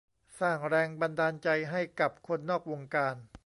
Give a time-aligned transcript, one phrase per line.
[0.39, 3.15] สร้างแรงบันดาลใจให้กับคนนอกวงการ